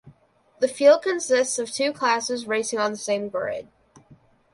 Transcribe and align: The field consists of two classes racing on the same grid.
The 0.61 0.67
field 0.67 1.03
consists 1.03 1.59
of 1.59 1.69
two 1.71 1.93
classes 1.93 2.47
racing 2.47 2.79
on 2.79 2.89
the 2.89 2.97
same 2.97 3.29
grid. 3.29 3.67